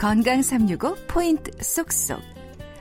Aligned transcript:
건강 0.00 0.40
365 0.40 0.96
포인트 1.08 1.50
쏙쏙. 1.62 2.22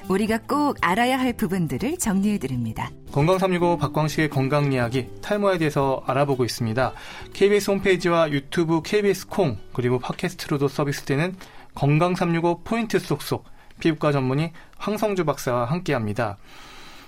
우리가 0.08 0.38
꼭 0.48 0.78
알아야 0.80 1.20
할 1.20 1.34
부분들을 1.34 1.98
정리해 1.98 2.38
드립니다. 2.38 2.90
건강 3.12 3.38
365 3.38 3.78
박광식의 3.78 4.30
건강 4.30 4.72
이야기 4.72 5.10
탈모에 5.22 5.58
대해서 5.58 6.02
알아보고 6.08 6.46
있습니다. 6.46 6.94
KBS 7.34 7.72
홈페이지와 7.72 8.32
유튜브 8.32 8.82
KBS 8.82 9.28
콩 9.28 9.58
그리고 9.74 10.00
팟캐스트로도 10.00 10.70
서비스되는 10.70 11.36
건강 11.76 12.16
365 12.16 12.62
포인트 12.64 12.98
쏙쏙 12.98 13.44
피부과 13.82 14.14
전문의 14.14 14.54
황성주 14.78 15.26
박사와 15.26 15.66
함께합니다. 15.66 16.38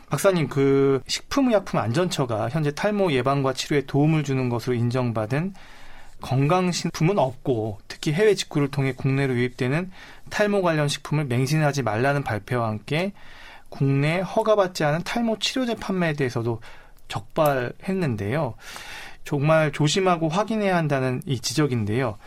박사님, 0.10 0.50
그 0.50 1.02
식품의약품 1.08 1.80
안전처가 1.80 2.50
현재 2.50 2.72
탈모 2.76 3.14
예방과 3.14 3.54
치료에 3.54 3.86
도움을 3.86 4.26
주는 4.26 4.50
것으로 4.50 4.76
인정받은 4.76 5.54
건강식품은 6.20 7.18
없고 7.18 7.80
특히 8.02 8.14
해외 8.14 8.34
직구를 8.34 8.72
통해 8.72 8.94
국내로 8.94 9.36
유입되는 9.36 9.92
탈모 10.32 10.64
관련 10.64 10.88
식품을 10.88 11.26
맹신하지 11.26 11.84
말라는 11.84 12.24
발표와 12.24 12.68
함께 12.68 13.14
국내 13.70 14.20
허가받지 14.20 14.84
않은 14.84 15.04
탈모 15.04 15.38
치료제 15.38 15.76
판매에 15.76 16.14
대해서도 16.14 16.62
적발했는데요. 17.08 18.56
정말 19.24 19.72
조심하고 19.72 20.30
확인해야 20.30 20.76
한다는 20.76 21.22
이 21.28 21.40
지적인데요. 21.40 22.18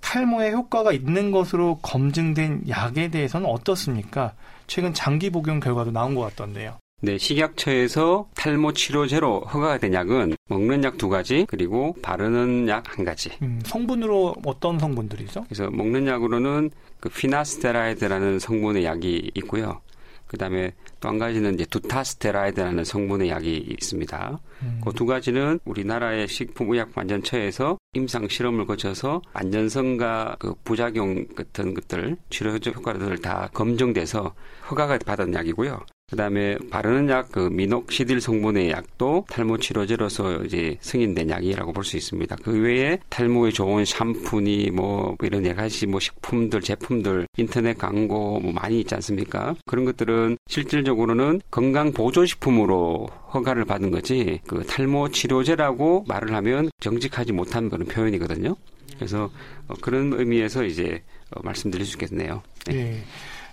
탈모에 0.00 0.52
효과가 0.52 0.92
있는 0.92 1.30
것으로 1.30 1.78
검증된 1.82 2.64
약에 2.70 3.08
대해서는 3.08 3.46
어떻습니까? 3.46 4.32
최근 4.66 4.94
장기 4.94 5.28
복용 5.28 5.60
결과도 5.60 5.90
나온 5.90 6.14
것 6.14 6.22
같던데요. 6.22 6.79
네, 7.02 7.16
식약처에서 7.16 8.28
탈모 8.34 8.74
치료제로 8.74 9.40
허가가 9.40 9.78
된 9.78 9.94
약은 9.94 10.34
먹는 10.48 10.84
약 10.84 10.98
두 10.98 11.08
가지 11.08 11.46
그리고 11.48 11.96
바르는 12.02 12.68
약 12.68 12.84
한 12.96 13.04
가지. 13.04 13.30
음, 13.42 13.60
성분으로 13.64 14.34
어떤 14.44 14.78
성분들이죠? 14.78 15.44
그래서 15.44 15.70
먹는 15.70 16.06
약으로는 16.06 16.70
그 16.98 17.08
피나스테라이드라는 17.08 18.38
성분의 18.38 18.84
약이 18.84 19.30
있고요. 19.34 19.80
그다음에 20.26 20.72
또 21.00 21.08
한 21.08 21.18
가지는 21.18 21.54
이제 21.54 21.64
두타스테라이드라는 21.64 22.84
성분의 22.84 23.30
약이 23.30 23.56
있습니다. 23.80 24.38
음. 24.62 24.80
그두 24.84 25.06
가지는 25.06 25.58
우리나라의 25.64 26.28
식품의약안전처에서 26.28 27.78
임상 27.94 28.28
실험을 28.28 28.66
거쳐서 28.66 29.22
안전성과 29.32 30.36
그 30.38 30.54
부작용 30.62 31.26
같은 31.34 31.74
것들 31.74 32.16
치료 32.28 32.52
효과들 32.52 33.18
다 33.18 33.48
검증돼서 33.54 34.34
허가가 34.70 34.98
받은 34.98 35.32
약이고요. 35.34 35.80
그다음에 36.10 36.58
바르는 36.70 37.08
약 37.08 37.30
그 37.30 37.48
미녹시딜 37.52 38.20
성분의 38.20 38.70
약도 38.70 39.24
탈모 39.30 39.58
치료제로서 39.58 40.44
이제 40.44 40.76
승인된 40.80 41.30
약이라고 41.30 41.72
볼 41.72 41.84
수 41.84 41.96
있습니다. 41.96 42.36
그 42.42 42.60
외에 42.60 42.98
탈모에 43.08 43.50
좋은 43.50 43.84
샴푸니 43.84 44.70
뭐 44.70 45.16
이런 45.22 45.44
여러 45.46 45.54
가지 45.56 45.86
뭐 45.86 46.00
식품들 46.00 46.60
제품들 46.60 47.26
인터넷 47.36 47.78
광고 47.78 48.40
뭐 48.40 48.52
많이 48.52 48.80
있지 48.80 48.94
않습니까? 48.96 49.54
그런 49.66 49.84
것들은 49.84 50.36
실질적으로는 50.48 51.40
건강 51.50 51.92
보조 51.92 52.26
식품으로 52.26 53.08
허가를 53.32 53.64
받은 53.64 53.90
거지 53.90 54.40
그 54.46 54.64
탈모 54.64 55.10
치료제라고 55.10 56.04
말을 56.08 56.34
하면 56.34 56.70
정직하지 56.80 57.32
못한 57.32 57.70
그런 57.70 57.86
표현이거든요. 57.86 58.56
그래서 58.96 59.30
어, 59.68 59.74
그런 59.80 60.12
의미에서 60.12 60.64
이제 60.64 61.02
어, 61.30 61.40
말씀드릴 61.42 61.86
수 61.86 61.96
있겠네요. 61.96 62.42
네. 62.66 62.74
네. 62.74 63.04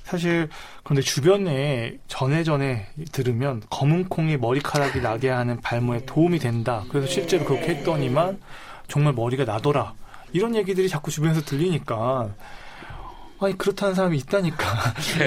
사실 0.08 0.48
그런데 0.84 1.02
주변에 1.02 1.98
전에 2.08 2.44
전에 2.44 2.88
들으면 3.12 3.62
검은 3.70 4.06
콩이 4.08 4.38
머리카락이 4.38 5.02
나게 5.02 5.30
하는 5.30 5.60
발모에 5.60 6.06
도움이 6.06 6.40
된다. 6.40 6.86
그래서 6.90 7.08
실제로 7.08 7.44
그렇게 7.44 7.76
했더니만 7.76 8.40
정말 8.88 9.14
머리가 9.14 9.44
나더라. 9.44 9.94
이런 10.32 10.56
얘기들이 10.56 10.88
자꾸 10.88 11.12
주변에서 11.12 11.42
들리니까 11.42 12.30
아니 13.40 13.58
그렇다는 13.58 13.94
사람이 13.96 14.18
있다니까 14.18 14.66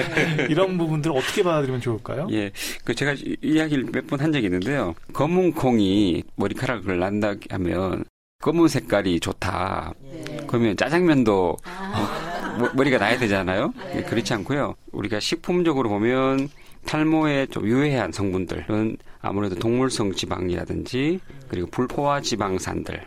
이런 0.49 0.77
부분들 0.77 1.11
어떻게 1.11 1.43
받아들이면 1.43 1.79
좋을까요? 1.79 2.27
예, 2.31 2.51
그 2.83 2.93
제가 2.95 3.15
이야기를 3.41 3.85
몇 3.93 4.05
번 4.07 4.19
한 4.19 4.31
적이 4.33 4.47
있는데요. 4.47 4.93
검은 5.13 5.53
콩이 5.53 6.23
머리카락을 6.35 6.99
난다 6.99 7.33
하면 7.51 8.03
검은 8.41 8.67
색깔이 8.67 9.19
좋다. 9.19 9.93
네. 10.01 10.39
그러면 10.47 10.75
짜장면도 10.75 11.57
아. 11.63 12.30
머리가 12.75 12.97
나야 12.97 13.17
되잖아요. 13.17 13.73
네. 13.93 14.03
그렇지 14.03 14.33
않고요. 14.33 14.75
우리가 14.91 15.19
식품적으로 15.19 15.89
보면 15.89 16.49
탈모에 16.85 17.47
좀 17.47 17.67
유해한 17.67 18.11
성분들은 18.11 18.97
아무래도 19.21 19.55
동물성 19.55 20.13
지방이라든지 20.13 21.19
그리고 21.47 21.69
불포화 21.69 22.21
지방산들 22.21 23.01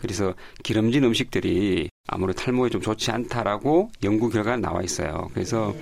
그래서 0.00 0.34
기름진 0.62 1.04
음식들이 1.04 1.90
아무래도 2.06 2.40
탈모에 2.40 2.70
좀 2.70 2.80
좋지 2.80 3.10
않다라고 3.10 3.90
연구 4.04 4.30
결과가 4.30 4.56
나와 4.56 4.82
있어요. 4.82 5.28
그래서 5.34 5.74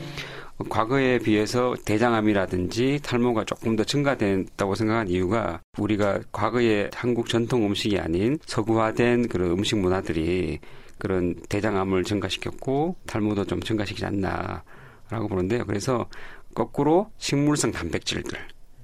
과거에 0.70 1.18
비해서 1.18 1.76
대장암이라든지 1.84 3.00
탈모가 3.02 3.44
조금 3.44 3.76
더 3.76 3.84
증가됐다고 3.84 4.74
생각한 4.74 5.08
이유가 5.08 5.60
우리가 5.78 6.20
과거에 6.32 6.90
한국 6.94 7.28
전통 7.28 7.66
음식이 7.66 7.98
아닌 7.98 8.38
서구화된 8.46 9.28
그런 9.28 9.50
음식 9.50 9.76
문화들이 9.76 10.58
그런 10.98 11.34
대장암을 11.48 12.04
증가시켰고 12.04 12.96
탈모도 13.06 13.44
좀 13.44 13.60
증가시키지 13.60 14.04
않나라고 14.06 15.28
보는데요. 15.28 15.64
그래서 15.66 16.06
거꾸로 16.54 17.10
식물성 17.18 17.70
단백질들 17.70 18.38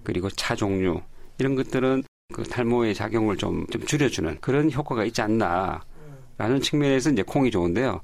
그리고 0.04 0.28
차 0.30 0.54
종류 0.54 1.00
이런 1.38 1.54
것들은 1.54 2.04
그 2.32 2.42
탈모의 2.44 2.94
작용을 2.94 3.36
좀, 3.36 3.66
좀 3.68 3.84
줄여주는 3.84 4.38
그런 4.40 4.70
효과가 4.70 5.04
있지 5.04 5.22
않나라는 5.22 6.60
측면에서 6.62 7.10
이제 7.10 7.22
콩이 7.22 7.50
좋은데요. 7.50 8.00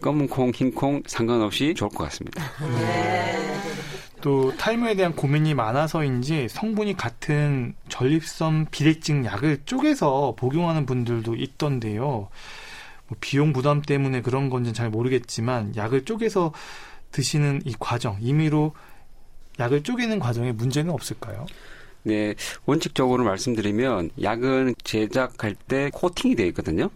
검은 0.00 0.28
콩, 0.28 0.50
흰 0.50 0.74
콩 0.74 1.02
상관없이 1.06 1.74
좋을 1.74 1.90
것 1.90 2.04
같습니다. 2.04 2.42
네. 2.60 3.54
또 4.20 4.56
탈모에 4.56 4.94
대한 4.94 5.14
고민이 5.14 5.54
많아서인지 5.54 6.48
성분이 6.48 6.96
같은 6.96 7.74
전립선 7.88 8.68
비대증 8.70 9.26
약을 9.26 9.62
쪼개서 9.66 10.34
복용하는 10.38 10.86
분들도 10.86 11.34
있던데요. 11.34 12.28
뭐 13.08 13.18
비용 13.20 13.52
부담 13.52 13.82
때문에 13.82 14.22
그런 14.22 14.50
건지는 14.50 14.74
잘 14.74 14.90
모르겠지만 14.90 15.76
약을 15.76 16.04
쪼개서 16.04 16.52
드시는 17.12 17.62
이 17.64 17.74
과정 17.78 18.16
임의로 18.20 18.74
약을 19.58 19.82
쪼개는 19.82 20.18
과정에 20.18 20.52
문제는 20.52 20.92
없을까요? 20.92 21.46
네, 22.02 22.34
원칙적으로 22.66 23.24
말씀드리면 23.24 24.10
약은 24.20 24.74
제작할 24.82 25.54
때 25.54 25.90
코팅이 25.92 26.34
되어 26.34 26.46
있거든요. 26.46 26.90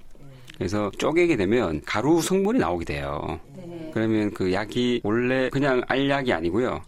그래서 0.56 0.90
쪼개게 0.98 1.36
되면 1.36 1.80
가루 1.86 2.20
성분이 2.20 2.58
나오게 2.58 2.84
돼요. 2.84 3.40
네. 3.54 3.62
그러면 3.92 4.32
그 4.34 4.52
약이 4.52 5.00
원래 5.04 5.48
그냥 5.50 5.82
알약이 5.86 6.32
아니고요. 6.32 6.82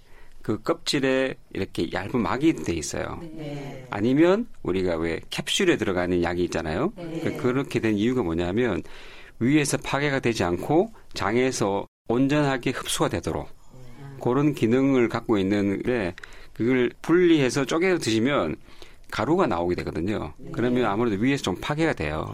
그 0.50 0.62
껍질에 0.62 1.36
이렇게 1.52 1.92
얇은 1.92 2.20
막이 2.20 2.54
돼 2.54 2.72
있어요. 2.72 3.20
네. 3.22 3.86
아니면 3.88 4.48
우리가 4.64 4.96
왜 4.96 5.20
캡슐에 5.30 5.76
들어가는 5.76 6.24
약이 6.24 6.42
있잖아요. 6.44 6.92
네. 6.96 7.36
그렇게 7.36 7.78
된 7.78 7.94
이유가 7.94 8.24
뭐냐면 8.24 8.82
위에서 9.38 9.76
파괴가 9.76 10.18
되지 10.18 10.42
않고 10.42 10.92
장에서 11.14 11.86
온전하게 12.08 12.70
흡수가 12.70 13.10
되도록 13.10 13.48
그런 14.20 14.52
기능을 14.52 15.08
갖고 15.08 15.38
있는데 15.38 16.14
그걸 16.52 16.90
분리해서 17.00 17.64
쪼개서 17.64 17.98
드시면 17.98 18.56
가루가 19.12 19.46
나오게 19.46 19.76
되거든요. 19.76 20.32
그러면 20.50 20.86
아무래도 20.86 21.22
위에서 21.22 21.44
좀 21.44 21.56
파괴가 21.60 21.92
돼요. 21.92 22.26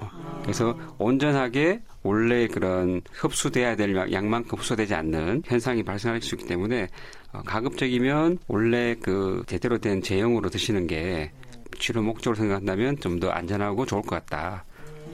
그래서 0.47 0.79
온전하게 0.99 1.83
원래 2.05 2.47
그런 2.47 3.03
흡수돼야 3.11 3.75
될 3.75 3.97
양만큼 4.13 4.59
흡수되지 4.59 4.95
않는 4.95 5.43
현상이 5.45 5.83
발생할 5.83 6.23
수 6.23 6.37
있기 6.37 6.47
때문에 6.47 6.87
어, 7.33 7.43
가급적이면 7.45 8.39
원래 8.47 8.95
그 8.95 9.43
제대로 9.49 9.79
된 9.79 10.03
제형으로 10.03 10.49
드시는 10.49 10.87
게 10.87 11.33
치료 11.81 12.01
목적으로 12.03 12.37
생각한다면 12.37 13.01
좀 13.01 13.17
더 13.19 13.31
안전하고 13.31 13.87
좋을 13.87 14.03
것 14.03 14.27
같다라고 14.27 14.63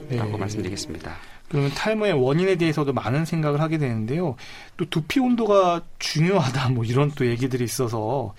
네. 0.09 0.37
말씀드리겠습니다. 0.37 1.15
그러면 1.49 1.71
탈모의 1.71 2.13
원인에 2.13 2.55
대해서도 2.55 2.93
많은 2.93 3.25
생각을 3.25 3.61
하게 3.61 3.77
되는데요. 3.77 4.35
또 4.75 4.85
두피 4.89 5.19
온도가 5.19 5.81
중요하다 5.99 6.69
뭐 6.75 6.83
이런 6.83 7.11
또 7.11 7.25
얘기들이 7.25 7.63
있어서 7.63 8.33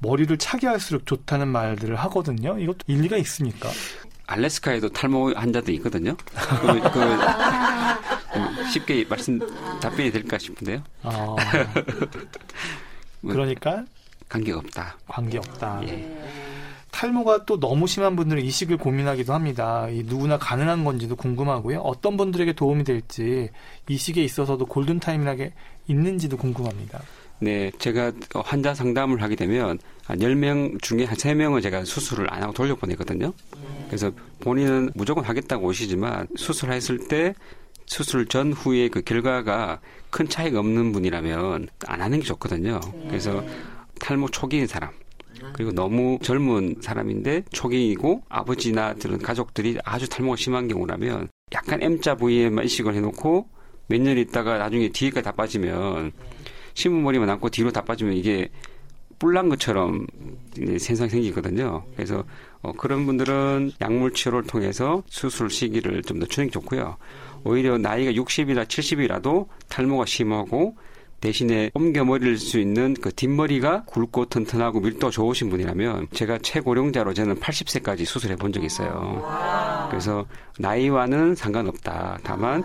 머리를 0.00 0.36
차게 0.36 0.66
할수록 0.66 1.06
좋다는 1.06 1.48
말들을 1.48 1.96
하거든요. 1.96 2.58
이것도 2.58 2.78
일리가 2.86 3.16
있습니까? 3.18 3.70
알래스카에도 4.26 4.88
탈모 4.90 5.32
환자도 5.34 5.72
있거든요. 5.72 6.16
그, 6.60 6.80
그, 6.90 8.70
쉽게 8.72 9.04
말씀 9.08 9.38
답변이 9.80 10.10
될까 10.10 10.38
싶은데요. 10.38 10.82
아, 11.02 11.36
그러니까 13.22 13.84
관계가 14.28 14.58
없다. 14.58 14.96
관계 15.06 15.38
없다. 15.38 15.80
예. 15.88 16.16
탈모가 16.90 17.44
또 17.44 17.60
너무 17.60 17.86
심한 17.86 18.16
분들은 18.16 18.42
이식을 18.42 18.78
고민하기도 18.78 19.34
합니다. 19.34 19.86
이 19.90 20.02
누구나 20.02 20.38
가능한 20.38 20.84
건지도 20.84 21.14
궁금하고요. 21.14 21.80
어떤 21.80 22.16
분들에게 22.16 22.54
도움이 22.54 22.84
될지 22.84 23.50
이식에 23.88 24.24
있어서도 24.24 24.64
골든타임이라게 24.66 25.52
있는지도 25.88 26.38
궁금합니다. 26.38 27.02
네, 27.38 27.70
제가 27.78 28.12
환자 28.34 28.74
상담을 28.74 29.20
하게 29.22 29.36
되면 29.36 29.78
한 30.04 30.18
10명 30.18 30.80
중에 30.80 31.04
한 31.04 31.16
3명은 31.16 31.62
제가 31.62 31.84
수술을 31.84 32.32
안 32.32 32.42
하고 32.42 32.52
돌려보내거든요. 32.52 33.32
그래서 33.86 34.10
본인은 34.40 34.90
무조건 34.94 35.24
하겠다고 35.24 35.66
오시지만 35.66 36.28
수술했을 36.36 37.08
때 37.08 37.34
수술 37.86 38.26
전 38.26 38.52
후에 38.52 38.88
그 38.88 39.02
결과가 39.02 39.80
큰 40.10 40.28
차이가 40.28 40.58
없는 40.60 40.92
분이라면 40.92 41.68
안 41.86 42.00
하는 42.00 42.18
게 42.20 42.24
좋거든요. 42.24 42.80
그래서 43.08 43.44
탈모 44.00 44.28
초기인 44.30 44.66
사람 44.66 44.90
그리고 45.52 45.72
너무 45.72 46.18
젊은 46.22 46.76
사람인데 46.80 47.44
초기이고 47.52 48.22
아버지나 48.28 48.94
들은 48.94 49.18
가족들이 49.18 49.78
아주 49.84 50.08
탈모가 50.08 50.36
심한 50.36 50.68
경우라면 50.68 51.28
약간 51.52 51.82
M자 51.82 52.14
부위에만 52.16 52.64
이식을 52.64 52.94
해놓고 52.94 53.48
몇 53.88 54.00
년 54.00 54.18
있다가 54.18 54.58
나중에 54.58 54.88
뒤에까지 54.88 55.24
다 55.24 55.32
빠지면 55.32 56.12
신부머리만 56.76 57.26
남고 57.26 57.48
뒤로 57.48 57.72
다 57.72 57.82
빠지면 57.82 58.14
이게 58.14 58.48
뿔난 59.18 59.48
것처럼 59.48 60.06
현상이 60.56 61.10
생기거든요. 61.10 61.84
그래서 61.94 62.22
어, 62.60 62.72
그런 62.72 63.06
분들은 63.06 63.72
약물 63.80 64.12
치료를 64.12 64.44
통해서 64.46 65.02
수술 65.08 65.50
시기를 65.50 66.02
좀 66.02 66.18
늦추는 66.18 66.48
게 66.48 66.52
좋고요. 66.52 66.96
오히려 67.44 67.78
나이가 67.78 68.12
60이나 68.12 68.66
70이라도 68.66 69.46
탈모가 69.68 70.04
심하고 70.04 70.76
대신에 71.20 71.70
옮겨 71.72 72.04
머리를 72.04 72.36
수 72.36 72.58
있는 72.58 72.94
그 73.00 73.10
뒷머리가 73.10 73.84
굵고 73.86 74.26
튼튼하고 74.26 74.80
밀도 74.80 75.10
좋으신 75.10 75.48
분이라면 75.48 76.08
제가 76.12 76.38
최고령자로 76.42 77.14
저는 77.14 77.36
80세까지 77.36 78.04
수술해 78.04 78.36
본 78.36 78.52
적이 78.52 78.66
있어요. 78.66 79.24
그래서 79.88 80.26
나이와는 80.58 81.34
상관없다. 81.34 82.18
다만 82.22 82.62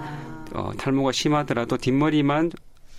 어, 0.54 0.72
탈모가 0.78 1.14
심하더라도 1.14 1.78
뒷머리만 1.78 2.52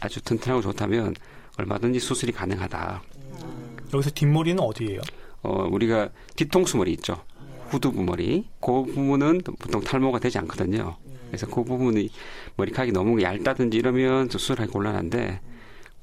아주 0.02 0.20
튼튼하고 0.20 0.62
좋다면 0.62 1.14
얼마든지 1.58 2.00
수술이 2.00 2.32
가능하다. 2.32 3.02
여기서 3.94 4.10
뒷머리는 4.10 4.60
어디예요? 4.60 5.00
어, 5.43 5.69
우리가 5.70 6.10
뒤통수 6.37 6.76
머리 6.76 6.93
있죠. 6.93 7.22
후두부 7.69 8.02
머리. 8.02 8.49
그 8.60 8.84
부분은 8.84 9.43
보통 9.43 9.81
탈모가 9.81 10.19
되지 10.19 10.38
않거든요. 10.38 10.96
그래서 11.28 11.46
그 11.46 11.64
부분이 11.64 12.10
머리카락이 12.56 12.93
너무 12.93 13.22
얇다든지 13.22 13.78
이러면 13.78 14.28
수술하기 14.28 14.72
곤란한데 14.72 15.40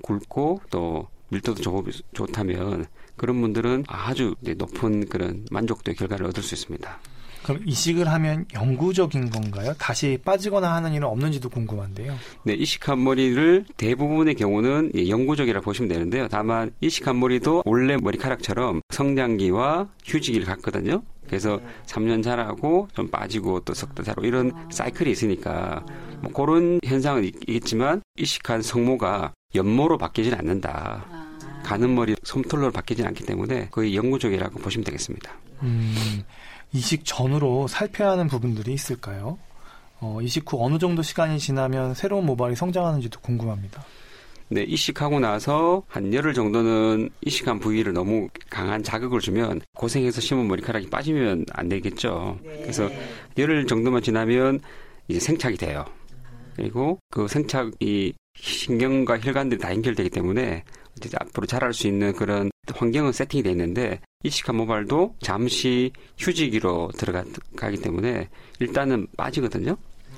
굵고 0.01 0.61
또 0.71 1.07
밀도도 1.29 1.61
좋, 1.61 1.85
좋다면 2.13 2.87
그런 3.15 3.41
분들은 3.41 3.83
아주 3.87 4.33
높은 4.57 5.07
그런 5.07 5.45
만족도의 5.51 5.95
결과를 5.95 6.25
얻을 6.27 6.41
수 6.41 6.55
있습니다. 6.55 6.99
그럼 7.43 7.61
이식을 7.65 8.07
하면 8.07 8.45
영구적인 8.53 9.29
건가요? 9.29 9.73
다시 9.79 10.19
빠지거나 10.23 10.73
하는 10.75 10.93
일은 10.93 11.07
없는지도 11.07 11.49
궁금한데요. 11.49 12.15
네, 12.43 12.53
이식한 12.53 13.03
머리를 13.03 13.65
대부분의 13.77 14.35
경우는 14.35 14.91
영구적이라 15.07 15.59
고 15.61 15.65
보시면 15.65 15.89
되는데요. 15.89 16.27
다만 16.29 16.71
이식한 16.81 17.19
머리도 17.19 17.63
원래 17.65 17.97
머리카락처럼 17.97 18.81
성장기와 18.89 19.87
휴지기를 20.05 20.45
갖거든요. 20.45 21.01
그래서 21.27 21.59
3년 21.85 22.23
자라고 22.23 22.87
좀 22.93 23.07
빠지고 23.09 23.59
또 23.61 23.73
석 23.73 23.93
달 23.93 24.03
자라고 24.03 24.25
이런 24.27 24.51
사이클이 24.71 25.11
있으니까 25.11 25.85
뭐 26.21 26.31
그런 26.31 26.79
현상은 26.83 27.23
있겠지만 27.23 28.01
이식한 28.17 28.61
성모가 28.63 29.33
연모로 29.55 29.97
바뀌지는 29.97 30.37
않는다. 30.39 31.05
가는 31.63 31.93
머리 31.93 32.15
솜털로 32.23 32.71
바뀌지는 32.71 33.07
않기 33.09 33.25
때문에 33.25 33.67
거의 33.69 33.95
영구적이라고 33.95 34.59
보시면 34.59 34.83
되겠습니다. 34.85 35.31
음, 35.61 36.23
이식 36.73 37.03
전으로 37.03 37.67
살펴야 37.67 38.11
하는 38.11 38.27
부분들이 38.27 38.73
있을까요? 38.73 39.37
어, 40.01 40.19
이식 40.21 40.51
후 40.51 40.63
어느 40.63 40.77
정도 40.77 41.01
시간이 41.01 41.39
지나면 41.39 41.93
새로운 41.93 42.25
모발이 42.25 42.55
성장하는지도 42.55 43.19
궁금합니다. 43.21 43.83
네, 44.51 44.63
이식하고 44.63 45.19
나서 45.19 45.83
한 45.87 46.11
열흘 46.13 46.33
정도는 46.33 47.09
이식한 47.21 47.59
부위를 47.59 47.93
너무 47.93 48.29
강한 48.49 48.81
자극을 48.81 49.19
주면 49.19 49.61
고생해서 49.75 50.21
심은 50.21 50.47
머리카락이 50.47 50.89
빠지면 50.89 51.45
안 51.53 51.69
되겠죠. 51.69 52.39
네. 52.43 52.59
그래서 52.61 52.89
열흘 53.37 53.67
정도만 53.67 54.01
지나면 54.01 54.59
이제 55.07 55.19
생착이 55.19 55.57
돼요. 55.57 55.85
그리고 56.59 56.99
그 57.09 57.27
생착이 57.29 58.13
신경과 58.35 59.19
혈관들이 59.19 59.61
다 59.61 59.71
연결되기 59.71 60.09
때문에 60.09 60.65
이제 60.97 61.17
앞으로 61.21 61.47
자랄 61.47 61.73
수 61.73 61.87
있는 61.87 62.11
그런 62.13 62.51
환경은 62.73 63.13
세팅이 63.13 63.43
돼 63.43 63.51
있는데 63.51 64.01
이식한 64.23 64.57
모발도 64.57 65.15
잠시 65.21 65.91
휴지기로 66.17 66.91
들어가기 66.97 67.77
때문에 67.81 68.27
일단은 68.59 69.07
빠지거든요. 69.15 69.77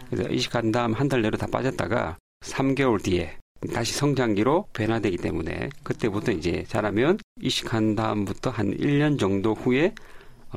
그래서 0.10 0.28
이식한 0.30 0.72
다음 0.72 0.94
한 0.94 1.08
달 1.08 1.22
내로 1.22 1.38
다 1.38 1.46
빠졌다가 1.46 2.18
3개월 2.44 3.04
뒤에 3.04 3.38
다시 3.72 3.94
성장기로 3.94 4.70
변화되기 4.74 5.18
때문에 5.18 5.70
그때부터 5.84 6.32
이제 6.32 6.64
자라면 6.68 7.20
이식한 7.42 7.96
다음부터 7.96 8.50
한 8.50 8.76
1년 8.76 9.20
정도 9.20 9.54
후에 9.54 9.94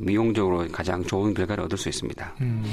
미용적으로 0.01 0.67
가장 0.73 1.05
좋은 1.05 1.35
결과를 1.35 1.65
얻을 1.65 1.77
수 1.77 1.91
있습니다. 1.91 2.35
음, 2.41 2.65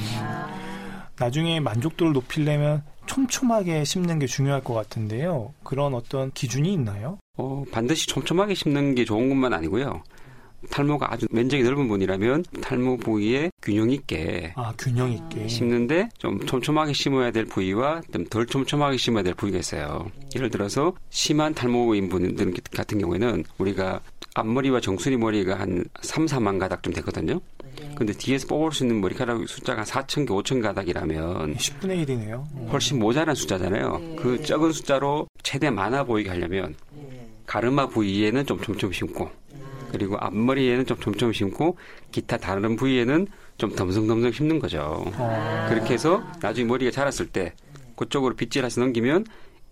나중에 1.20 1.60
만족도를 1.60 2.14
높이려면 2.14 2.84
촘촘하게 3.06 3.84
심는 3.84 4.20
게 4.20 4.26
중요할 4.28 4.64
것 4.64 4.74
같은데요. 4.74 5.54
그런 5.64 5.94
어떤 5.94 6.32
기준이 6.32 6.72
있나요? 6.74 7.18
어, 7.38 7.64
반드시 7.72 8.08
촘촘하게 8.08 8.54
심는 8.54 8.96
게 8.96 9.06
좋은 9.06 9.30
것만 9.30 9.54
아니고요. 9.54 10.04
탈모가 10.70 11.12
아주 11.12 11.26
면적이 11.32 11.64
넓은 11.64 11.88
분이라면 11.88 12.46
탈모 12.62 12.98
부위에 12.98 13.50
균형 13.64 13.90
있게 13.90 14.54
아 14.56 14.72
균형 14.78 15.12
있게 15.12 15.48
심는데 15.48 16.10
좀 16.20 16.46
촘촘하게 16.46 16.94
심어야 16.94 17.32
될 17.32 17.46
부위와 17.46 18.02
좀 18.14 18.26
덜 18.30 18.46
촘촘하게 18.46 18.98
심어야 18.98 19.24
될 19.24 19.34
부위가 19.34 19.58
있어요. 19.58 20.06
예를 20.36 20.52
들어서 20.52 20.94
심한 21.10 21.54
탈모인 21.56 22.10
분들 22.10 22.54
같은 22.76 23.00
경우에는 23.00 23.44
우리가 23.58 24.02
앞머리와 24.36 24.80
정수리 24.80 25.18
머리가 25.18 25.60
한 25.60 25.84
3, 26.02 26.26
4만 26.26 26.60
가닥 26.60 26.84
좀 26.84 26.94
되거든요. 26.94 27.42
근데 27.96 28.14
뒤에서 28.14 28.48
뽑을 28.48 28.72
수 28.72 28.84
있는 28.84 29.00
머리카락 29.02 29.48
숫자가 29.48 29.84
4천 29.84 30.28
개, 30.28 30.34
5천 30.34 30.62
가닥이라면 30.62 31.56
10분의 31.56 32.06
1이네요. 32.06 32.70
훨씬 32.70 33.00
모자란 33.00 33.36
숫자잖아요. 33.36 33.98
네. 34.00 34.16
그 34.16 34.44
적은 34.44 34.72
숫자로 34.72 35.28
최대 35.44 35.70
많아 35.70 36.04
보이게 36.04 36.30
하려면 36.30 36.76
가르마 37.46 37.88
부위에는 37.88 38.46
좀 38.46 38.62
촘촘히 38.62 38.94
심고 38.94 39.30
그리고 39.92 40.18
앞머리에는 40.20 40.86
좀 40.86 40.98
촘촘히 41.00 41.34
심고 41.34 41.78
기타 42.12 42.38
다른 42.38 42.76
부위에는 42.76 43.28
좀 43.58 43.76
덤성덤성 43.76 44.32
심는 44.32 44.60
거죠. 44.60 45.04
아. 45.18 45.68
그렇게 45.70 45.94
해서 45.94 46.24
나중에 46.42 46.66
머리가 46.66 46.92
자랐을 46.92 47.28
때 47.28 47.54
그쪽으로 47.96 48.36
빗질해서 48.36 48.82
넘기면 48.82 49.26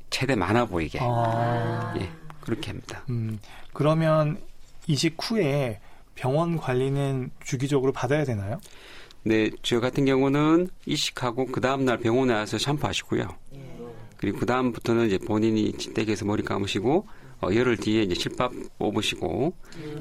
최대 0.10 0.36
많아 0.36 0.66
보이게 0.66 1.00
아. 1.02 1.94
예 2.00 2.10
그렇게 2.42 2.70
합니다. 2.72 3.04
음, 3.10 3.40
그러면 3.74 4.38
이식 4.88 5.16
후에 5.20 5.80
병원 6.20 6.58
관리는 6.58 7.32
주기적으로 7.42 7.94
받아야 7.94 8.26
되나요? 8.26 8.60
네, 9.24 9.50
저 9.64 9.80
같은 9.80 10.04
경우는 10.04 10.68
이식하고 10.86 11.46
그 11.46 11.62
다음날 11.62 11.98
병원에 11.98 12.34
와서 12.34 12.58
샴푸하시고요. 12.58 13.26
그리고 14.18 14.40
그 14.40 14.46
다음부터는 14.46 15.08
이제 15.08 15.18
본인이 15.18 15.72
뒷댁에서 15.72 16.26
머리 16.26 16.44
감으시고 16.44 17.08
어, 17.42 17.48
열흘 17.54 17.78
뒤에 17.78 18.04
이제 18.04 18.16
실밥 18.16 18.52
뽑으시고 18.78 19.54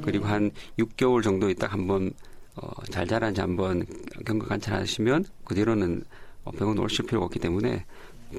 그리고 0.03 0.27
한 0.27 0.51
6개월 0.77 1.23
정도 1.23 1.49
있다 1.51 1.69
한번 1.69 2.13
어, 2.57 2.69
잘 2.91 3.07
자란지 3.07 3.41
한번 3.41 3.87
경과 4.27 4.47
관찰하시면 4.49 5.25
그 5.45 5.55
뒤로는 5.55 6.03
어, 6.43 6.51
병원 6.51 6.81
오실 6.81 7.07
필요가 7.07 7.27
없기 7.27 7.39
때문에 7.39 7.85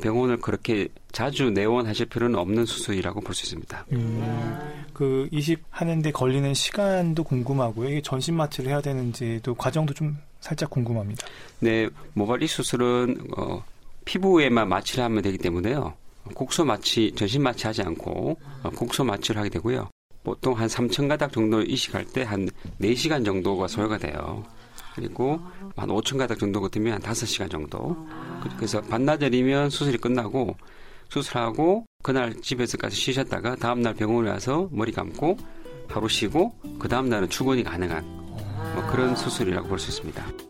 병원을 0.02 0.38
그렇게 0.38 0.88
자주 1.12 1.50
내원하실 1.50 2.08
필요는 2.08 2.38
없는 2.38 2.66
수술이라고 2.66 3.22
볼 3.22 3.34
수 3.36 3.46
있습니다. 3.46 3.86
음, 3.94 4.60
그 4.94 5.28
이식하는데 5.32 6.12
걸리는 6.12 6.54
시간도 6.54 7.24
궁금하고요. 7.24 7.90
이게 7.90 8.02
전신 8.02 8.36
마취를 8.36 8.70
해야 8.72 8.82
되는지도 8.82 9.56
과정도 9.56 9.94
좀 9.94 10.18
살짝 10.40 10.70
궁금합니다. 10.70 11.26
네, 11.60 11.90
모발 12.14 12.42
이 12.44 12.48
수술은 12.48 13.18
어, 13.38 13.64
피부에만 14.06 14.68
마취를 14.70 15.04
하면 15.06 15.22
되기 15.22 15.38
때문에요. 15.38 15.94
국소 16.34 16.64
마취, 16.66 17.12
전신 17.16 17.42
마취 17.42 17.66
하지 17.66 17.82
않고 17.82 18.38
어, 18.64 18.70
국소 18.70 19.04
마취를 19.04 19.40
하게 19.40 19.50
되고요. 19.50 19.90
보통 20.24 20.54
한 20.60 20.68
3천 20.68 21.08
가닥 21.08 21.32
정도 21.32 21.62
이식할 21.62 22.06
때 22.06 22.24
한 22.24 22.48
4시간 22.82 23.26
정도가 23.26 23.68
소요가 23.68 23.98
돼요. 23.98 24.44
그리고 25.00 25.40
한 25.76 25.90
5천 25.90 26.18
가닥 26.18 26.40
정도 26.40 26.62
같으면 26.62 26.94
한 26.94 27.02
5시간 27.02 27.50
정도. 27.50 27.96
그래서 28.58 28.82
반나절이면 28.82 29.70
수술이 29.70 29.98
끝나고 29.98 30.56
수술하고 31.10 31.86
그날 32.04 32.36
집에서까지 32.36 32.96
쉬셨다가 32.96 33.56
다음날 33.56 33.94
병원에 33.94 34.30
와서 34.30 34.68
머리 34.72 34.92
감고 34.92 35.38
하루 35.88 36.08
쉬고 36.08 36.54
그 36.78 36.88
다음날은 36.88 37.30
출근이 37.30 37.64
가능한 37.64 38.06
뭐 38.06 38.88
그런 38.92 39.16
수술이라고 39.16 39.68
볼 39.68 39.80
수 39.80 39.90
있습니다. 39.90 40.49